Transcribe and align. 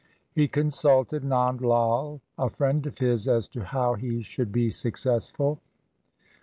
He 0.33 0.47
consulted 0.47 1.21
Nand 1.21 1.61
Lai, 1.61 2.19
a 2.35 2.49
friend 2.49 2.87
of 2.87 2.97
his, 2.97 3.27
as 3.27 3.47
to 3.49 3.63
how 3.63 3.93
he 3.93 4.23
should 4.23 4.51
be 4.51 4.71
successful. 4.71 5.59